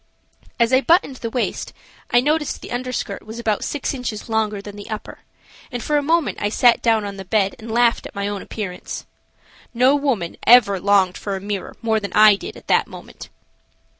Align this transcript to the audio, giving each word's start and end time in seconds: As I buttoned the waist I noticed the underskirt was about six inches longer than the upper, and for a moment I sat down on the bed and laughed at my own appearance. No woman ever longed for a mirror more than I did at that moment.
As 0.59 0.73
I 0.73 0.81
buttoned 0.81 1.17
the 1.17 1.29
waist 1.29 1.73
I 2.09 2.21
noticed 2.21 2.61
the 2.61 2.71
underskirt 2.71 3.21
was 3.21 3.37
about 3.37 3.63
six 3.63 3.93
inches 3.93 4.27
longer 4.27 4.59
than 4.59 4.75
the 4.75 4.89
upper, 4.89 5.19
and 5.71 5.83
for 5.83 5.95
a 5.95 6.01
moment 6.01 6.39
I 6.41 6.49
sat 6.49 6.81
down 6.81 7.05
on 7.05 7.17
the 7.17 7.23
bed 7.23 7.53
and 7.59 7.69
laughed 7.69 8.07
at 8.07 8.15
my 8.15 8.27
own 8.27 8.41
appearance. 8.41 9.05
No 9.75 9.93
woman 9.95 10.37
ever 10.47 10.79
longed 10.79 11.17
for 11.19 11.35
a 11.35 11.39
mirror 11.39 11.75
more 11.83 11.99
than 11.99 12.13
I 12.13 12.35
did 12.35 12.57
at 12.57 12.65
that 12.65 12.87
moment. 12.87 13.29